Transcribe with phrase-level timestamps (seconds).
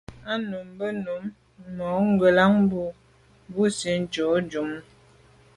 [0.31, 1.23] A num mbe num
[1.75, 2.97] mo’ ngelan mbù bo
[3.53, 4.77] busi tsho shune.